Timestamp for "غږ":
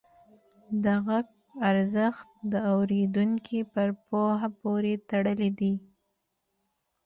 1.05-1.27